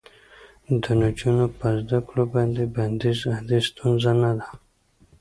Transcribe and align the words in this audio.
د 0.83 0.85
نجونو 0.99 1.45
په 1.59 1.67
زده 1.81 1.99
کړو 2.07 2.23
باندې 2.35 2.63
بندیز 2.75 3.19
عادي 3.31 3.59
ستونزه 3.69 4.11
نه 4.21 4.31
ده. 4.39 4.47